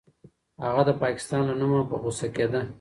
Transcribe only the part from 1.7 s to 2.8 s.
په غوسه کېده.